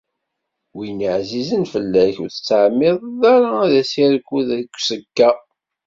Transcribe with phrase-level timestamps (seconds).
[0.75, 3.73] Win ɛzizen fell-ak, ur tettɛemmideḍ ara ad
[4.05, 5.29] irku deg uẓekka.